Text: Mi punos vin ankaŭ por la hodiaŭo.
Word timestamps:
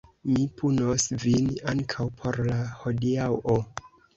Mi 0.27 0.45
punos 0.61 1.05
vin 1.25 1.51
ankaŭ 1.73 2.09
por 2.23 2.41
la 2.51 2.59
hodiaŭo. 2.83 3.61